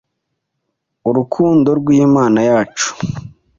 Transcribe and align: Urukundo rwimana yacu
Urukundo 1.09 1.67
rwimana 1.79 2.39
yacu 2.49 2.89